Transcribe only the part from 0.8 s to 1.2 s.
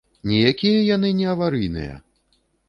яны